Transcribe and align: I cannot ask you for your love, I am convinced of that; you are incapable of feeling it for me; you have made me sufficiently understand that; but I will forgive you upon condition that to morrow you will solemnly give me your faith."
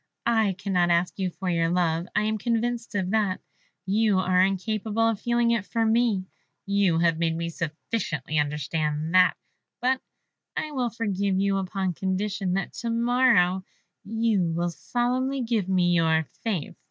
I 0.25 0.53
cannot 0.53 0.89
ask 0.89 1.19
you 1.19 1.29
for 1.29 1.47
your 1.47 1.69
love, 1.69 2.07
I 2.15 2.23
am 2.23 2.39
convinced 2.39 2.95
of 2.95 3.11
that; 3.11 3.39
you 3.85 4.17
are 4.17 4.41
incapable 4.43 5.07
of 5.07 5.19
feeling 5.21 5.51
it 5.51 5.63
for 5.63 5.85
me; 5.85 6.25
you 6.65 6.97
have 6.97 7.19
made 7.19 7.37
me 7.37 7.49
sufficiently 7.49 8.39
understand 8.39 9.13
that; 9.13 9.37
but 9.79 10.01
I 10.57 10.71
will 10.71 10.89
forgive 10.89 11.37
you 11.39 11.57
upon 11.59 11.93
condition 11.93 12.53
that 12.53 12.73
to 12.79 12.89
morrow 12.89 13.63
you 14.03 14.41
will 14.43 14.71
solemnly 14.71 15.43
give 15.43 15.69
me 15.69 15.91
your 15.93 16.23
faith." 16.43 16.73